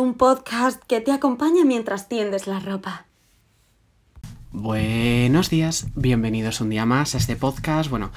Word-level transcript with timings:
un 0.00 0.14
podcast 0.14 0.82
que 0.84 1.00
te 1.00 1.12
acompaña 1.12 1.64
mientras 1.64 2.08
tiendes 2.08 2.46
la 2.46 2.60
ropa. 2.60 3.06
Buenos 4.52 5.50
días, 5.50 5.86
bienvenidos 5.94 6.60
un 6.60 6.70
día 6.70 6.86
más 6.86 7.14
a 7.14 7.18
este 7.18 7.36
podcast. 7.36 7.90
Bueno, 7.90 8.10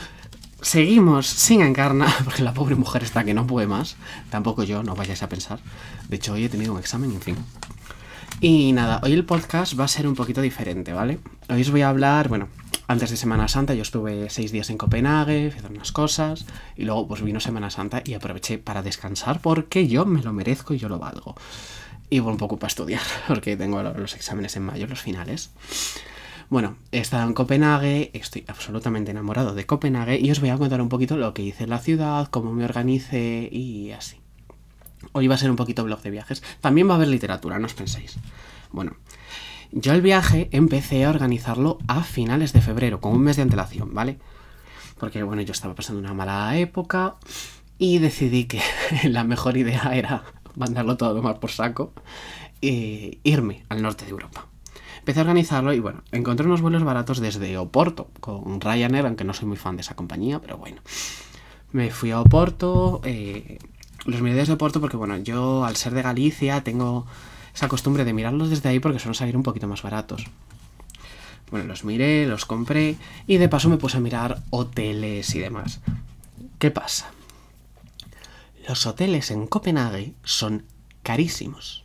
seguimos 0.61 1.27
sin 1.27 1.61
encarna, 1.61 2.07
porque 2.23 2.43
la 2.43 2.53
pobre 2.53 2.75
mujer 2.75 3.03
está 3.03 3.23
que 3.23 3.33
no 3.33 3.47
puede 3.47 3.67
más. 3.67 3.95
Tampoco 4.29 4.63
yo, 4.63 4.83
no 4.83 4.95
vayáis 4.95 5.23
a 5.23 5.29
pensar. 5.29 5.59
De 6.09 6.17
hecho, 6.17 6.33
hoy 6.33 6.45
he 6.45 6.49
tenido 6.49 6.73
un 6.73 6.79
examen, 6.79 7.11
en 7.11 7.21
fin. 7.21 7.35
Y 8.39 8.71
nada, 8.71 9.01
hoy 9.03 9.13
el 9.13 9.25
podcast 9.25 9.79
va 9.79 9.85
a 9.85 9.87
ser 9.87 10.07
un 10.07 10.15
poquito 10.15 10.41
diferente, 10.41 10.93
¿vale? 10.93 11.19
Hoy 11.49 11.61
os 11.61 11.71
voy 11.71 11.81
a 11.81 11.89
hablar, 11.89 12.27
bueno, 12.29 12.49
antes 12.87 13.09
de 13.09 13.17
Semana 13.17 13.47
Santa 13.47 13.73
yo 13.73 13.81
estuve 13.81 14.29
seis 14.29 14.51
días 14.51 14.69
en 14.69 14.77
Copenhague, 14.77 15.47
hice 15.47 15.67
unas 15.67 15.91
cosas, 15.91 16.45
y 16.75 16.85
luego 16.85 17.07
pues 17.07 17.21
vino 17.21 17.39
Semana 17.39 17.69
Santa 17.69 18.01
y 18.05 18.13
aproveché 18.13 18.57
para 18.57 18.81
descansar 18.81 19.41
porque 19.41 19.87
yo 19.87 20.05
me 20.05 20.21
lo 20.21 20.33
merezco 20.33 20.73
y 20.73 20.77
yo 20.77 20.89
lo 20.89 20.99
valgo. 20.99 21.35
Y 22.09 22.19
bueno, 22.19 22.33
un 22.33 22.37
poco 22.37 22.57
para 22.57 22.69
estudiar, 22.69 23.01
porque 23.27 23.57
tengo 23.57 23.83
los 23.83 24.15
exámenes 24.15 24.55
en 24.55 24.63
mayo, 24.63 24.87
los 24.87 25.01
finales. 25.01 25.51
Bueno, 26.49 26.77
he 26.93 26.99
estado 26.99 27.27
en 27.27 27.33
Copenhague, 27.33 28.09
estoy 28.13 28.45
absolutamente 28.47 29.11
enamorado 29.11 29.53
de 29.53 29.65
Copenhague 29.65 30.17
y 30.17 30.31
os 30.31 30.39
voy 30.39 30.49
a 30.49 30.57
contar 30.57 30.81
un 30.81 30.87
poquito 30.87 31.17
lo 31.17 31.33
que 31.33 31.41
hice 31.41 31.65
en 31.65 31.71
la 31.71 31.79
ciudad, 31.79 32.29
cómo 32.29 32.53
me 32.53 32.63
organicé 32.63 33.49
y 33.51 33.91
así. 33.91 34.17
Hoy 35.11 35.27
va 35.27 35.35
a 35.35 35.37
ser 35.37 35.49
un 35.49 35.57
poquito 35.57 35.83
blog 35.83 36.01
de 36.01 36.09
viajes. 36.09 36.41
También 36.61 36.87
va 36.87 36.93
a 36.93 36.95
haber 36.95 37.09
literatura, 37.09 37.59
no 37.59 37.65
os 37.65 37.73
penséis. 37.73 38.17
Bueno, 38.71 38.95
yo 39.71 39.93
el 39.93 40.01
viaje 40.01 40.49
empecé 40.51 41.05
a 41.05 41.09
organizarlo 41.09 41.77
a 41.87 42.03
finales 42.03 42.53
de 42.53 42.61
febrero, 42.61 43.01
con 43.01 43.13
un 43.13 43.21
mes 43.21 43.35
de 43.35 43.43
antelación, 43.43 43.93
¿vale? 43.93 44.17
Porque 44.99 45.23
bueno, 45.23 45.41
yo 45.41 45.51
estaba 45.51 45.75
pasando 45.75 45.99
una 45.99 46.13
mala 46.13 46.57
época 46.57 47.15
y 47.77 47.99
decidí 47.99 48.45
que 48.45 48.61
la 49.03 49.23
mejor 49.23 49.57
idea 49.57 49.91
era 49.93 50.23
mandarlo 50.55 50.97
todo 50.97 51.25
a 51.27 51.39
por 51.39 51.51
saco 51.51 51.93
e 52.61 53.19
irme 53.23 53.63
al 53.69 53.81
norte 53.81 54.05
de 54.05 54.11
Europa. 54.11 54.47
Empecé 54.99 55.19
a 55.19 55.23
organizarlo 55.23 55.73
y 55.73 55.79
bueno, 55.79 56.03
encontré 56.11 56.45
unos 56.45 56.61
vuelos 56.61 56.83
baratos 56.83 57.19
desde 57.19 57.57
Oporto 57.57 58.09
con 58.19 58.59
Ryanair, 58.59 59.05
aunque 59.05 59.23
no 59.23 59.33
soy 59.33 59.47
muy 59.47 59.57
fan 59.57 59.77
de 59.77 59.81
esa 59.81 59.95
compañía, 59.95 60.41
pero 60.41 60.57
bueno. 60.57 60.81
Me 61.71 61.91
fui 61.91 62.11
a 62.11 62.19
Oporto, 62.19 63.01
eh, 63.05 63.59
los 64.05 64.21
miré 64.21 64.35
desde 64.35 64.53
Oporto 64.53 64.81
porque 64.81 64.97
bueno, 64.97 65.17
yo 65.17 65.63
al 65.63 65.75
ser 65.75 65.93
de 65.93 66.01
Galicia 66.01 66.61
tengo 66.61 67.05
esa 67.57 67.67
costumbre 67.67 68.05
de 68.05 68.13
mirarlos 68.13 68.51
desde 68.51 68.69
ahí 68.69 68.79
porque 68.79 68.99
suelen 68.99 69.15
salir 69.15 69.35
un 69.35 69.41
poquito 69.41 69.67
más 69.67 69.81
baratos. 69.81 70.25
Bueno, 71.49 71.65
los 71.65 71.83
miré, 71.83 72.27
los 72.27 72.45
compré 72.45 72.97
y 73.25 73.37
de 73.37 73.49
paso 73.49 73.67
me 73.67 73.77
puse 73.77 73.97
a 73.97 73.99
mirar 73.99 74.43
hoteles 74.51 75.33
y 75.33 75.39
demás. 75.39 75.79
¿Qué 76.59 76.69
pasa? 76.69 77.09
Los 78.67 78.85
hoteles 78.85 79.31
en 79.31 79.47
Copenhague 79.47 80.13
son 80.23 80.65
carísimos. 81.01 81.83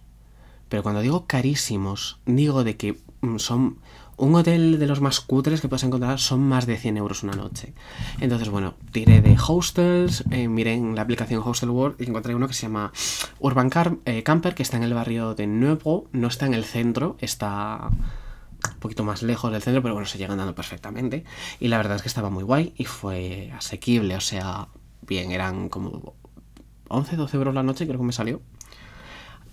Pero 0.68 0.82
cuando 0.82 1.00
digo 1.00 1.26
carísimos, 1.26 2.18
digo 2.26 2.64
de 2.64 2.76
que 2.76 2.98
mm, 3.22 3.38
son 3.38 3.78
un 4.22 4.36
hotel 4.36 4.78
de 4.78 4.86
los 4.86 5.00
más 5.00 5.20
cutres 5.20 5.60
que 5.60 5.66
puedes 5.66 5.82
encontrar 5.82 6.20
son 6.20 6.40
más 6.40 6.64
de 6.66 6.76
100 6.76 6.96
euros 6.96 7.24
una 7.24 7.32
noche. 7.32 7.74
Entonces, 8.20 8.50
bueno, 8.50 8.74
tiré 8.92 9.20
de 9.20 9.36
hostels, 9.36 10.22
eh, 10.30 10.46
miré 10.46 10.74
en 10.74 10.94
la 10.94 11.02
aplicación 11.02 11.42
Hostel 11.44 11.70
World 11.70 12.00
y 12.00 12.08
encontré 12.08 12.32
uno 12.32 12.46
que 12.46 12.54
se 12.54 12.62
llama 12.62 12.92
Urban 13.40 13.68
eh, 14.04 14.22
Camper, 14.22 14.54
que 14.54 14.62
está 14.62 14.76
en 14.76 14.84
el 14.84 14.94
barrio 14.94 15.34
de 15.34 15.48
Nuevo, 15.48 16.08
no 16.12 16.28
está 16.28 16.46
en 16.46 16.54
el 16.54 16.64
centro, 16.64 17.16
está 17.18 17.88
un 17.90 18.78
poquito 18.78 19.02
más 19.02 19.24
lejos 19.24 19.50
del 19.50 19.60
centro, 19.60 19.82
pero 19.82 19.94
bueno, 19.94 20.06
se 20.06 20.18
llega 20.18 20.30
andando 20.30 20.54
perfectamente. 20.54 21.24
Y 21.58 21.66
la 21.66 21.78
verdad 21.78 21.96
es 21.96 22.02
que 22.02 22.08
estaba 22.08 22.30
muy 22.30 22.44
guay 22.44 22.74
y 22.76 22.84
fue 22.84 23.50
asequible, 23.56 24.14
o 24.14 24.20
sea, 24.20 24.68
bien, 25.04 25.32
eran 25.32 25.68
como 25.68 26.14
11, 26.86 27.16
12 27.16 27.36
euros 27.36 27.54
la 27.54 27.64
noche, 27.64 27.88
creo 27.88 27.98
que 27.98 28.06
me 28.06 28.12
salió. 28.12 28.40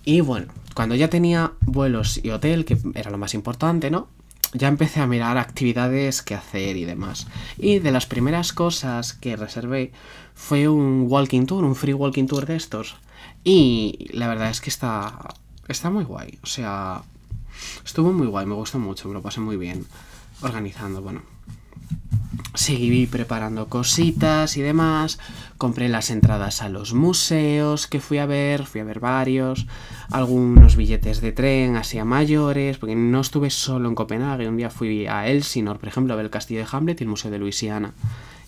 Y 0.04 0.20
bueno, 0.20 0.52
cuando 0.74 0.94
ya 0.94 1.10
tenía 1.10 1.54
vuelos 1.62 2.20
y 2.22 2.30
hotel, 2.30 2.64
que 2.64 2.78
era 2.94 3.10
lo 3.10 3.18
más 3.18 3.34
importante, 3.34 3.90
¿no? 3.90 4.19
Ya 4.52 4.68
empecé 4.68 5.00
a 5.00 5.06
mirar 5.06 5.38
actividades 5.38 6.22
que 6.22 6.34
hacer 6.34 6.76
y 6.76 6.84
demás. 6.84 7.26
Y 7.56 7.78
de 7.78 7.92
las 7.92 8.06
primeras 8.06 8.52
cosas 8.52 9.12
que 9.12 9.36
reservé 9.36 9.92
fue 10.34 10.68
un 10.68 11.06
walking 11.08 11.46
tour, 11.46 11.64
un 11.64 11.76
free 11.76 11.94
walking 11.94 12.26
tour 12.26 12.46
de 12.46 12.56
estos. 12.56 12.96
Y 13.44 14.08
la 14.12 14.28
verdad 14.28 14.50
es 14.50 14.60
que 14.60 14.70
está, 14.70 15.34
está 15.68 15.90
muy 15.90 16.04
guay. 16.04 16.38
O 16.42 16.46
sea, 16.46 17.02
estuvo 17.84 18.12
muy 18.12 18.26
guay, 18.26 18.46
me 18.46 18.54
gustó 18.54 18.78
mucho, 18.78 19.08
me 19.08 19.14
lo 19.14 19.22
pasé 19.22 19.40
muy 19.40 19.56
bien 19.56 19.86
organizando, 20.42 21.02
bueno 21.02 21.29
seguí 22.54 23.06
preparando 23.06 23.68
cositas 23.68 24.56
y 24.56 24.62
demás, 24.62 25.18
compré 25.58 25.88
las 25.88 26.10
entradas 26.10 26.62
a 26.62 26.68
los 26.68 26.94
museos 26.94 27.86
que 27.86 28.00
fui 28.00 28.18
a 28.18 28.26
ver, 28.26 28.66
fui 28.66 28.80
a 28.80 28.84
ver 28.84 29.00
varios, 29.00 29.66
algunos 30.10 30.76
billetes 30.76 31.20
de 31.20 31.32
tren 31.32 31.76
así 31.76 31.98
a 31.98 32.04
mayores, 32.04 32.78
porque 32.78 32.96
no 32.96 33.20
estuve 33.20 33.50
solo 33.50 33.88
en 33.88 33.94
Copenhague, 33.94 34.48
un 34.48 34.56
día 34.56 34.70
fui 34.70 35.06
a 35.06 35.28
Elsinore, 35.28 35.78
por 35.78 35.88
ejemplo, 35.88 36.12
a 36.12 36.16
ver 36.16 36.26
el 36.26 36.30
castillo 36.30 36.60
de 36.60 36.68
Hamlet 36.70 37.00
y 37.00 37.04
el 37.04 37.10
Museo 37.10 37.30
de 37.30 37.38
Luisiana, 37.38 37.94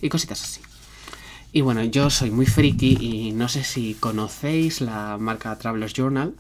y 0.00 0.08
cositas 0.08 0.42
así. 0.42 0.60
Y 1.52 1.60
bueno, 1.60 1.84
yo 1.84 2.08
soy 2.08 2.30
muy 2.30 2.46
friki 2.46 2.96
y 2.98 3.32
no 3.32 3.48
sé 3.48 3.62
si 3.62 3.94
conocéis 3.94 4.80
la 4.80 5.19
marca 5.19 5.56
Travelers 5.58 5.92
Journal, 5.92 6.34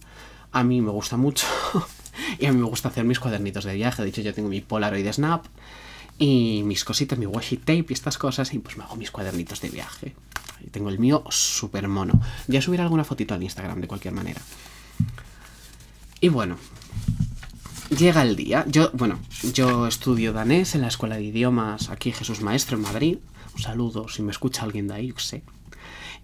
a 0.52 0.64
mí 0.64 0.80
me 0.80 0.90
gusta 0.90 1.16
mucho 1.16 1.46
y 2.38 2.46
a 2.46 2.52
mí 2.52 2.58
me 2.58 2.66
gusta 2.66 2.88
hacer 2.88 3.04
mis 3.04 3.20
cuadernitos 3.20 3.64
de 3.64 3.74
viaje, 3.74 4.02
de 4.02 4.08
hecho 4.08 4.22
yo 4.22 4.34
tengo 4.34 4.48
mi 4.48 4.62
Polaroid 4.62 5.12
Snap, 5.12 5.44
y 6.18 6.62
mis 6.64 6.84
cositas, 6.84 7.18
mi 7.18 7.26
washi 7.26 7.56
tape 7.56 7.86
y 7.88 7.92
estas 7.92 8.18
cosas, 8.18 8.52
y 8.54 8.58
pues 8.58 8.76
me 8.76 8.84
hago 8.84 8.96
mis 8.96 9.10
cuadernitos 9.10 9.60
de 9.60 9.70
viaje. 9.70 10.14
Tengo 10.70 10.88
el 10.88 10.98
mío 10.98 11.24
súper 11.28 11.88
mono. 11.88 12.20
Ya 12.46 12.62
subiré 12.62 12.82
alguna 12.82 13.04
fotito 13.04 13.34
al 13.34 13.42
Instagram 13.42 13.80
de 13.80 13.88
cualquier 13.88 14.14
manera. 14.14 14.40
Y 16.20 16.28
bueno, 16.28 16.56
llega 17.90 18.22
el 18.22 18.36
día. 18.36 18.64
Yo, 18.68 18.90
bueno, 18.92 19.18
yo 19.52 19.86
estudio 19.88 20.32
danés 20.32 20.74
en 20.74 20.82
la 20.82 20.88
escuela 20.88 21.16
de 21.16 21.24
idiomas 21.24 21.90
aquí 21.90 22.12
Jesús 22.12 22.40
Maestro 22.40 22.76
en 22.76 22.82
Madrid. 22.82 23.18
Un 23.54 23.60
saludo 23.60 24.08
si 24.08 24.22
me 24.22 24.30
escucha 24.30 24.62
alguien 24.62 24.88
de 24.88 24.94
ahí, 24.94 25.12
sé. 25.16 25.42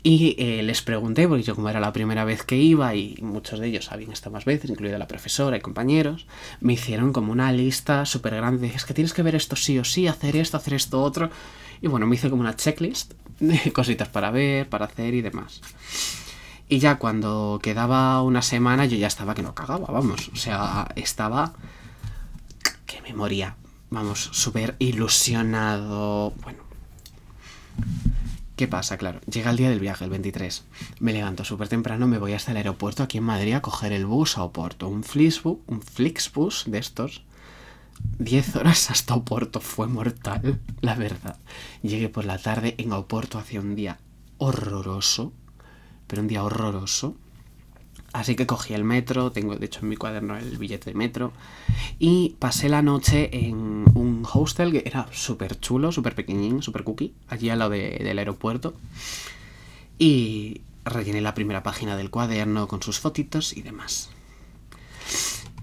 Y 0.03 0.37
eh, 0.39 0.63
les 0.63 0.81
pregunté, 0.83 1.27
porque 1.27 1.43
yo 1.43 1.55
como 1.57 1.69
era 1.69 1.81
la 1.81 1.93
primera 1.93 2.25
vez 2.25 2.45
que 2.45 2.57
iba 2.57 2.95
y 2.95 3.19
muchos 3.21 3.59
de 3.59 3.67
ellos 3.67 3.91
habían 3.91 4.13
estado 4.13 4.33
más 4.33 4.45
veces, 4.45 4.71
incluida 4.71 4.97
la 4.97 5.09
profesora 5.09 5.57
y 5.57 5.61
compañeros, 5.61 6.27
me 6.61 6.75
hicieron 6.75 7.13
como 7.13 7.33
una 7.33 7.51
lista 7.53 8.07
súper 8.07 8.37
grande. 8.37 8.69
Es 8.75 8.85
que 8.85 8.95
tienes 8.95 9.13
que 9.13 9.23
ver 9.23 9.35
esto 9.35 9.57
sí 9.57 9.79
o 9.79 9.85
sí, 9.85 10.07
hacer 10.07 10.37
esto, 10.37 10.57
hacer 10.57 10.75
esto 10.75 11.03
otro. 11.03 11.31
Y 11.81 11.89
bueno, 11.89 12.07
me 12.07 12.15
hice 12.15 12.31
como 12.31 12.43
una 12.43 12.57
checklist 12.57 13.15
de 13.41 13.73
cositas 13.75 14.09
para 14.09 14.31
ver, 14.31 14.69
para 14.69 14.85
hacer 14.85 15.15
y 15.15 15.21
demás. 15.21 15.61
Y 16.69 16.79
ya 16.79 16.99
cuando 16.99 17.59
quedaba 17.63 18.23
una 18.23 18.43
semana 18.43 18.85
yo 18.87 18.97
ya 18.97 19.07
estaba 19.07 19.35
que 19.35 19.43
no 19.43 19.55
cagaba, 19.55 19.87
vamos. 19.91 20.31
O 20.33 20.37
sea, 20.37 20.87
estaba 20.97 21.55
que 22.87 23.01
me 23.03 23.15
moría. 23.15 23.57
Vamos, 23.91 24.29
súper 24.33 24.77
ilusionado. 24.79 26.35
Bueno. 26.43 26.59
¿Qué 28.59 28.67
pasa? 28.67 28.99
Claro, 28.99 29.21
llega 29.31 29.53
el 29.53 29.57
día 29.57 29.71
del 29.71 29.79
viaje, 29.79 30.03
el 30.03 30.11
23. 30.11 30.65
Me 30.99 31.13
levanto 31.13 31.45
súper 31.45 31.69
temprano, 31.69 32.09
me 32.09 32.19
voy 32.19 32.33
hasta 32.33 32.51
el 32.51 32.57
aeropuerto 32.57 33.05
aquí 33.05 33.19
en 33.19 33.23
Madrid 33.23 33.53
a 33.53 33.63
coger 33.63 33.93
el 33.93 34.05
bus 34.05 34.37
a 34.37 34.43
Oporto. 34.43 34.89
Un 34.89 35.05
Flixbus, 35.05 35.59
un 35.69 35.81
Flixbus 35.81 36.65
de 36.67 36.79
estos. 36.79 37.23
10 38.19 38.57
horas 38.57 38.91
hasta 38.91 39.15
Oporto. 39.15 39.61
Fue 39.61 39.87
mortal, 39.87 40.61
la 40.81 40.97
verdad. 40.97 41.37
Llegué 41.83 42.09
por 42.09 42.25
la 42.25 42.37
tarde 42.37 42.75
en 42.79 42.93
Oporto 42.93 43.39
hacia 43.39 43.61
un 43.61 43.77
día 43.77 44.01
horroroso. 44.39 45.33
Pero 46.09 46.23
un 46.23 46.27
día 46.27 46.43
horroroso. 46.43 47.15
Así 48.13 48.37
que 48.37 48.47
cogí 48.47 48.75
el 48.75 48.85
metro, 48.85 49.33
tengo 49.33 49.57
de 49.57 49.67
hecho 49.67 49.81
en 49.81 49.91
mi 49.91 49.97
cuaderno 49.97 50.37
el 50.37 50.57
billete 50.57 50.91
de 50.91 50.97
metro, 50.97 51.33
y 51.99 52.37
pasé 52.39 52.69
la 52.69 52.83
noche 52.83 53.29
en 53.33 53.85
un 53.95 54.27
hostel 54.33 54.73
que 54.73 54.83
era 54.87 55.07
súper 55.13 55.61
chulo, 55.61 55.93
súper 55.93 56.15
pequeñín, 56.15 56.63
súper 56.63 56.85
cookie, 56.85 57.13
allí 57.29 57.51
al 57.51 57.59
lado 57.59 57.73
del 57.73 58.19
aeropuerto. 58.19 58.75
Y 59.99 60.63
rellené 60.85 61.21
la 61.21 61.35
primera 61.35 61.63
página 61.63 61.97
del 61.97 62.11
cuaderno 62.11 62.67
con 62.67 62.83
sus 62.83 62.99
fotitos 62.99 63.57
y 63.57 63.63
demás. 63.63 64.11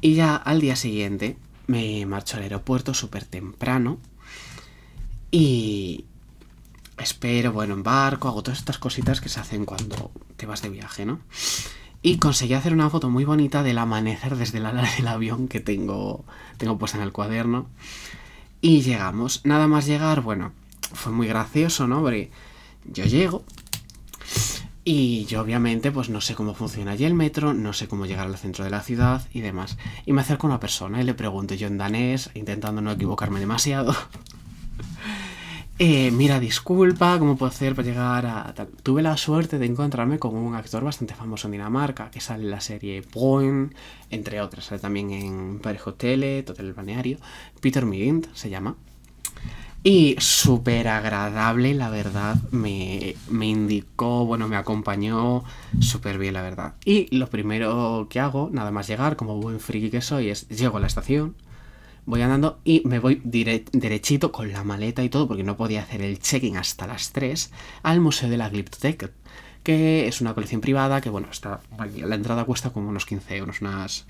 Y 0.01 0.13
ya 0.13 0.35
al 0.35 0.61
día 0.61 0.75
siguiente 0.75 1.37
me 1.67 2.05
marcho 2.05 2.37
al 2.37 2.43
aeropuerto 2.43 2.93
súper 2.93 3.25
temprano 3.25 3.97
y 5.31 6.05
espero, 6.97 7.51
bueno, 7.51 7.73
en 7.73 7.83
barco, 7.83 8.27
hago 8.27 8.43
todas 8.43 8.59
estas 8.59 8.77
cositas 8.77 9.19
que 9.19 9.29
se 9.29 9.39
hacen 9.39 9.65
cuando 9.65 10.11
te 10.37 10.45
vas 10.45 10.61
de 10.61 10.69
viaje, 10.69 11.05
¿no? 11.05 11.19
Y 12.05 12.19
conseguí 12.19 12.53
hacer 12.53 12.71
una 12.71 12.91
foto 12.91 13.09
muy 13.09 13.25
bonita 13.25 13.63
del 13.63 13.79
amanecer 13.79 14.35
desde 14.35 14.59
la 14.59 14.69
ala 14.69 14.87
del 14.97 15.07
avión 15.07 15.47
que 15.47 15.59
tengo, 15.59 16.23
tengo 16.57 16.77
puesta 16.77 16.99
en 16.99 17.03
el 17.03 17.11
cuaderno. 17.11 17.65
Y 18.61 18.81
llegamos. 18.81 19.41
Nada 19.43 19.65
más 19.65 19.87
llegar, 19.87 20.21
bueno, 20.21 20.51
fue 20.93 21.11
muy 21.11 21.25
gracioso, 21.27 21.87
¿no? 21.87 22.03
Porque 22.03 22.29
yo 22.85 23.05
llego 23.05 23.43
y 24.83 25.25
yo 25.25 25.41
obviamente 25.41 25.91
pues 25.91 26.09
no 26.09 26.21
sé 26.21 26.35
cómo 26.35 26.53
funciona 26.53 26.91
allí 26.91 27.05
el 27.05 27.15
metro, 27.15 27.55
no 27.55 27.73
sé 27.73 27.87
cómo 27.87 28.05
llegar 28.05 28.27
al 28.27 28.37
centro 28.37 28.63
de 28.63 28.69
la 28.69 28.81
ciudad 28.81 29.27
y 29.33 29.41
demás. 29.41 29.75
Y 30.05 30.13
me 30.13 30.21
acerco 30.21 30.45
a 30.45 30.51
una 30.51 30.59
persona 30.59 31.01
y 31.01 31.05
le 31.05 31.15
pregunto 31.15 31.55
yo 31.55 31.65
en 31.65 31.79
danés, 31.79 32.29
intentando 32.35 32.83
no 32.83 32.91
equivocarme 32.91 33.39
demasiado. 33.39 33.95
Eh, 35.77 36.09
mira, 36.11 36.39
disculpa, 36.39 37.19
¿cómo 37.19 37.35
puedo 37.35 37.49
hacer 37.49 37.75
para 37.75 37.85
llegar 37.85 38.25
a? 38.25 38.53
Tuve 38.81 39.01
la 39.01 39.17
suerte 39.17 39.59
de 39.59 39.65
encontrarme 39.65 40.19
con 40.19 40.33
un 40.33 40.55
actor 40.55 40.85
bastante 40.85 41.13
famoso 41.15 41.47
en 41.47 41.51
Dinamarca, 41.51 42.09
que 42.11 42.21
sale 42.21 42.43
en 42.45 42.51
la 42.51 42.61
serie 42.61 43.03
Boeing, 43.13 43.71
entre 44.09 44.39
otras. 44.39 44.65
Sale 44.65 44.79
también 44.79 45.11
en 45.11 45.59
Parejo 45.59 45.93
Tele, 45.93 46.45
Hotel 46.47 46.67
el 46.67 46.73
Balneario. 46.73 47.17
Peter 47.59 47.85
Migint 47.85 48.27
se 48.33 48.49
llama. 48.49 48.77
Y 49.83 50.15
súper 50.17 50.87
agradable, 50.87 51.73
la 51.73 51.89
verdad. 51.89 52.37
Me, 52.51 53.15
me 53.29 53.47
indicó, 53.47 54.25
bueno, 54.25 54.47
me 54.47 54.55
acompañó 54.55 55.43
súper 55.81 56.17
bien, 56.17 56.35
la 56.35 56.41
verdad. 56.41 56.75
Y 56.85 57.13
lo 57.15 57.29
primero 57.29 58.07
que 58.09 58.21
hago, 58.21 58.49
nada 58.51 58.71
más 58.71 58.87
llegar, 58.87 59.17
como 59.17 59.41
buen 59.41 59.59
friki 59.59 59.91
que 59.91 60.01
soy, 60.01 60.29
es 60.29 60.47
llego 60.47 60.77
a 60.77 60.79
la 60.79 60.87
estación, 60.87 61.35
voy 62.05 62.21
andando 62.21 62.59
y 62.63 62.81
me 62.85 62.99
voy 62.99 63.21
derechito 63.23 64.31
con 64.31 64.51
la 64.51 64.63
maleta 64.63 65.03
y 65.03 65.09
todo, 65.09 65.27
porque 65.27 65.43
no 65.43 65.57
podía 65.57 65.81
hacer 65.81 66.01
el 66.01 66.19
check-in 66.19 66.57
hasta 66.57 66.87
las 66.87 67.11
3, 67.11 67.51
al 67.83 67.99
Museo 67.99 68.29
de 68.29 68.37
la 68.37 68.49
Glyptotek, 68.49 69.11
que 69.63 70.07
es 70.07 70.21
una 70.21 70.33
colección 70.33 70.61
privada 70.61 71.01
que, 71.01 71.09
bueno, 71.09 71.27
está 71.31 71.61
la 71.77 72.15
entrada 72.15 72.45
cuesta 72.45 72.71
como 72.71 72.89
unos 72.89 73.05
15 73.05 73.37
euros, 73.37 73.61
unas... 73.61 74.05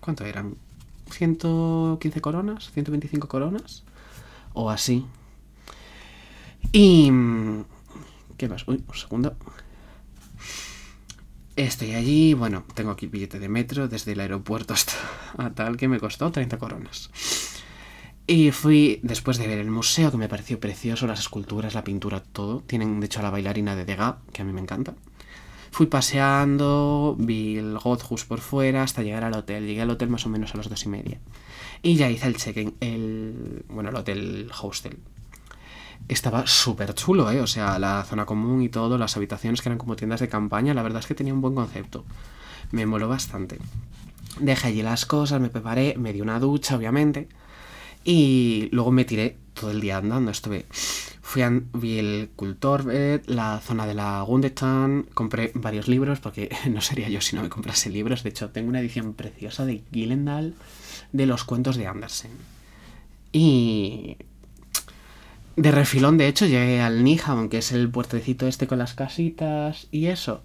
¿Cuánto 0.00 0.24
eran? 0.24 0.54
¿115 1.10 2.20
coronas? 2.20 2.70
¿125 2.74 3.26
coronas? 3.26 3.82
O 4.52 4.70
así. 4.70 5.06
Y... 6.72 7.10
mm, 7.10 7.64
¿Qué 8.36 8.48
más? 8.48 8.66
Uy, 8.66 8.82
un 8.86 8.94
segundo. 8.94 9.34
Estoy 11.56 11.94
allí, 11.94 12.34
bueno, 12.34 12.64
tengo 12.74 12.90
aquí 12.90 13.06
billete 13.06 13.38
de 13.38 13.48
metro 13.48 13.88
desde 13.88 14.12
el 14.12 14.20
aeropuerto 14.20 14.72
hasta 14.72 14.94
a 15.36 15.50
tal 15.50 15.76
que 15.76 15.88
me 15.88 15.98
costó 15.98 16.30
30 16.30 16.58
coronas. 16.58 17.10
Y 18.26 18.52
fui, 18.52 19.00
después 19.02 19.38
de 19.38 19.48
ver 19.48 19.58
el 19.58 19.70
museo, 19.70 20.10
que 20.12 20.16
me 20.16 20.28
pareció 20.28 20.60
precioso, 20.60 21.08
las 21.08 21.18
esculturas, 21.18 21.74
la 21.74 21.82
pintura, 21.82 22.22
todo. 22.22 22.60
Tienen, 22.60 23.00
de 23.00 23.06
hecho, 23.06 23.18
a 23.20 23.24
la 23.24 23.30
bailarina 23.30 23.74
de 23.74 23.84
Degas, 23.84 24.16
que 24.32 24.42
a 24.42 24.44
mí 24.44 24.52
me 24.52 24.60
encanta. 24.60 24.94
Fui 25.72 25.86
paseando, 25.86 27.16
vi 27.18 27.56
el 27.56 27.76
Godhus 27.78 28.24
por 28.24 28.40
fuera 28.40 28.84
hasta 28.84 29.02
llegar 29.02 29.24
al 29.24 29.34
hotel. 29.34 29.66
Llegué 29.66 29.82
al 29.82 29.90
hotel 29.90 30.10
más 30.10 30.26
o 30.26 30.28
menos 30.28 30.54
a 30.54 30.58
las 30.58 30.68
dos 30.68 30.84
y 30.84 30.88
media. 30.88 31.18
Y 31.82 31.96
ya 31.96 32.08
hice 32.08 32.28
el 32.28 32.36
check-in, 32.36 32.74
el... 32.80 33.64
Bueno, 33.68 33.90
el 33.90 33.96
hotel 33.96 34.50
hostel. 34.62 34.98
Estaba 36.08 36.46
súper 36.46 36.94
chulo, 36.94 37.30
¿eh? 37.30 37.40
O 37.40 37.46
sea, 37.46 37.78
la 37.78 38.04
zona 38.04 38.26
común 38.26 38.62
y 38.62 38.68
todo, 38.68 38.98
las 38.98 39.16
habitaciones 39.16 39.62
que 39.62 39.68
eran 39.68 39.78
como 39.78 39.96
tiendas 39.96 40.20
de 40.20 40.28
campaña, 40.28 40.74
la 40.74 40.82
verdad 40.82 41.00
es 41.00 41.06
que 41.06 41.14
tenía 41.14 41.34
un 41.34 41.40
buen 41.40 41.54
concepto. 41.54 42.04
Me 42.72 42.86
moló 42.86 43.08
bastante. 43.08 43.58
Dejé 44.38 44.68
allí 44.68 44.82
las 44.82 45.06
cosas, 45.06 45.40
me 45.40 45.50
preparé, 45.50 45.94
me 45.98 46.12
di 46.12 46.20
una 46.20 46.40
ducha, 46.40 46.76
obviamente. 46.76 47.28
Y 48.04 48.68
luego 48.72 48.90
me 48.90 49.04
tiré 49.04 49.36
todo 49.54 49.70
el 49.70 49.80
día 49.80 49.98
andando. 49.98 50.30
Estuve. 50.30 50.66
Fui 51.22 51.42
a, 51.42 51.62
vi 51.74 51.98
el 51.98 52.30
Kulturvet, 52.34 53.28
la 53.28 53.60
zona 53.60 53.86
de 53.86 53.94
la 53.94 54.20
Gundetan, 54.22 55.06
compré 55.14 55.52
varios 55.54 55.86
libros, 55.86 56.18
porque 56.18 56.50
no 56.70 56.80
sería 56.80 57.08
yo 57.08 57.20
si 57.20 57.36
no 57.36 57.42
me 57.42 57.48
comprase 57.48 57.90
libros. 57.90 58.22
De 58.22 58.30
hecho, 58.30 58.50
tengo 58.50 58.68
una 58.68 58.80
edición 58.80 59.14
preciosa 59.14 59.64
de 59.64 59.84
Gillendal 59.92 60.54
de 61.12 61.26
los 61.26 61.44
cuentos 61.44 61.76
de 61.76 61.86
Andersen. 61.86 62.32
Y. 63.32 64.16
De 65.60 65.70
refilón, 65.72 66.16
de 66.16 66.26
hecho, 66.26 66.46
llegué 66.46 66.80
al 66.80 67.04
Nijam, 67.04 67.50
que 67.50 67.58
es 67.58 67.70
el 67.72 67.90
puertecito 67.90 68.46
este 68.46 68.66
con 68.66 68.78
las 68.78 68.94
casitas 68.94 69.88
y 69.90 70.06
eso. 70.06 70.40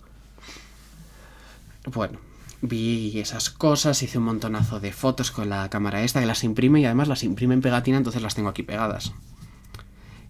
Bueno, 1.85 2.19
vi 2.61 3.17
esas 3.17 3.49
cosas, 3.49 4.03
hice 4.03 4.17
un 4.17 4.25
montonazo 4.25 4.81
de 4.81 4.91
fotos 4.91 5.31
con 5.31 5.47
la 5.47 5.69
cámara 5.69 6.03
esta 6.03 6.19
que 6.19 6.25
las 6.25 6.43
imprime 6.43 6.81
y 6.81 6.85
además 6.85 7.07
las 7.07 7.23
imprime 7.23 7.53
en 7.53 7.61
pegatina, 7.61 7.95
entonces 7.95 8.21
las 8.21 8.35
tengo 8.35 8.49
aquí 8.49 8.63
pegadas. 8.63 9.13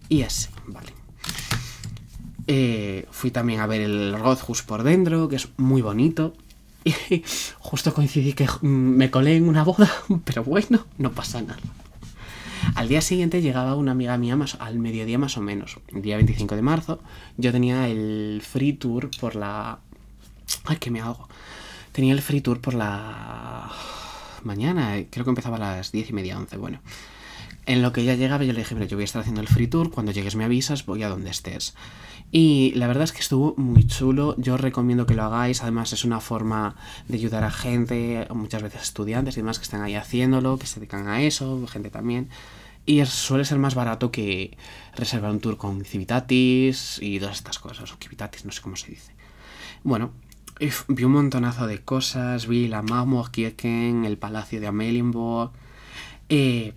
Y 0.07 0.21
así, 0.21 0.49
vale. 0.67 0.93
Eh, 2.45 3.07
fui 3.09 3.31
también 3.31 3.61
a 3.61 3.65
ver 3.65 3.81
el 3.81 4.15
Rothus 4.15 4.61
por 4.61 4.83
dentro, 4.83 5.29
que 5.29 5.38
es 5.38 5.49
muy 5.57 5.81
bonito. 5.81 6.35
Y 7.09 7.23
justo 7.57 7.91
coincidí 7.91 8.33
que 8.33 8.47
mm, 8.61 8.67
me 8.67 9.09
colé 9.09 9.35
en 9.35 9.49
una 9.49 9.63
boda, 9.63 9.91
pero 10.25 10.43
bueno, 10.43 10.85
no 10.99 11.11
pasa 11.11 11.41
nada. 11.41 11.57
Al 12.75 12.89
día 12.89 13.00
siguiente 13.00 13.42
llegaba 13.42 13.75
una 13.75 13.94
amiga 13.94 14.18
mía 14.18 14.36
más, 14.36 14.57
al 14.60 14.80
mediodía 14.80 15.18
más 15.18 15.38
o 15.38 15.42
menos, 15.42 15.80
el 15.94 16.01
día 16.01 16.18
25 16.18 16.57
de 16.57 16.62
marzo. 16.62 17.00
Yo 17.38 17.54
tenía 17.54 17.88
el 17.88 18.42
free 18.44 18.74
tour 18.74 19.10
por 19.18 19.36
la... 19.36 19.80
Ay, 20.66 20.75
que 20.75 20.92
me 20.92 21.00
hago. 21.00 21.30
Tenía 21.94 22.12
el 22.13 22.22
free 22.22 22.42
tour 22.42 22.60
por 22.60 22.74
la 22.74 23.72
mañana, 24.44 24.95
creo 25.10 25.24
que 25.24 25.31
empezaba 25.31 25.56
a 25.56 25.60
las 25.60 25.94
10 25.94 26.10
y 26.10 26.13
media, 26.13 26.38
11, 26.38 26.57
bueno. 26.57 26.81
En 27.66 27.81
lo 27.81 27.94
que 27.94 28.01
ella 28.01 28.16
llegaba 28.16 28.44
yo 28.44 28.51
le 28.51 28.60
dije, 28.60 28.75
mira, 28.75 28.88
yo 28.88 28.98
voy 28.98 29.04
a 29.04 29.06
estar 29.06 29.22
haciendo 29.22 29.39
el 29.42 29.48
free 29.48 29.68
tour, 29.68 29.89
cuando 29.89 30.12
llegues 30.12 30.36
me 30.36 30.44
avisas, 30.44 30.86
voy 30.86 31.01
a 31.04 31.10
donde 31.10 31.30
estés. 31.30 31.75
Y 32.30 32.74
la 32.75 32.88
verdad 32.88 33.06
es 33.06 33.13
que 33.13 33.22
estuvo 33.22 33.56
muy 33.56 33.88
chulo, 33.88 34.36
yo 34.38 34.57
recomiendo 34.57 35.06
que 35.06 35.13
lo 35.13 35.24
hagáis, 35.24 35.63
además 35.63 35.94
es 35.94 36.04
una 36.04 36.19
forma 36.19 36.75
de 37.07 37.18
ayudar 37.18 37.45
a 37.45 37.51
gente, 37.51 38.27
muchas 38.33 38.62
veces 38.62 38.83
estudiantes 38.83 39.38
y 39.38 39.39
demás 39.39 39.60
que 39.60 39.63
están 39.63 39.81
ahí 39.81 39.95
haciéndolo, 39.95 40.60
que 40.60 40.68
se 40.68 40.81
dedican 40.81 41.07
a 41.07 41.22
eso, 41.22 41.66
gente 41.68 41.89
también. 41.89 42.30
Y 42.85 43.03
suele 43.05 43.45
ser 43.45 43.57
más 43.57 43.73
barato 43.73 44.11
que 44.11 44.57
reservar 44.95 45.31
un 45.31 45.39
tour 45.39 45.57
con 45.57 45.83
Civitatis 45.83 46.99
y 47.01 47.19
todas 47.19 47.37
estas 47.37 47.57
cosas, 47.59 47.91
o 47.91 47.97
Civitatis, 48.01 48.45
no 48.45 48.51
sé 48.51 48.61
cómo 48.61 48.75
se 48.75 48.91
dice. 48.91 49.11
Bueno, 49.83 50.11
vi 50.87 51.03
un 51.03 51.11
montonazo 51.11 51.67
de 51.67 51.81
cosas, 51.81 52.47
vi 52.47 52.67
la 52.67 52.81
Marmorkirchen, 52.81 54.05
el 54.05 54.17
Palacio 54.17 54.59
de 54.59 54.67
Amelienborg, 54.67 55.51
eh, 56.29 56.73